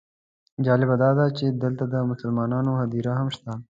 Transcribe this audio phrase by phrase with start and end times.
[0.65, 3.51] جالبه داده چې دلته د مسلمانانو هدیره هم شته.